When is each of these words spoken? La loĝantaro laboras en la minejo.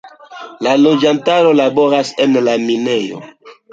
La 0.67 0.71
loĝantaro 0.85 1.51
laboras 1.59 2.15
en 2.25 2.37
la 2.49 2.57
minejo. 2.65 3.21